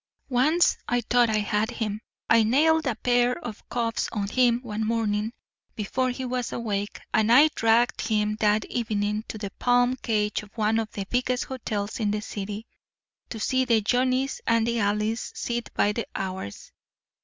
"Once 0.29 0.79
I 0.87 1.01
thought 1.01 1.29
I 1.29 1.37
had 1.37 1.69
him. 1.69 2.01
I 2.27 2.41
nailed 2.41 2.87
a 2.87 2.95
pair 2.95 3.37
of 3.37 3.61
cuffs 3.69 4.09
on 4.11 4.29
him 4.29 4.59
one 4.61 4.83
morning 4.83 5.31
before 5.75 6.09
he 6.09 6.25
was 6.25 6.51
awake; 6.51 6.99
and 7.13 7.31
I 7.31 7.49
dragged 7.53 8.01
him 8.01 8.35
that 8.39 8.65
evening 8.65 9.25
to 9.27 9.37
the 9.37 9.51
palm 9.59 9.95
cage 9.95 10.41
of 10.41 10.57
one 10.57 10.79
of 10.79 10.91
the 10.93 11.05
biggest 11.07 11.43
hotels 11.43 11.99
in 11.99 12.09
the 12.09 12.21
city—to 12.21 13.39
see 13.39 13.63
the 13.63 13.81
Johnnies 13.81 14.41
and 14.47 14.65
the 14.65 14.79
Alice 14.79 15.33
sit 15.35 15.71
by 15.75 15.91
the 15.91 16.07
hours. 16.15 16.71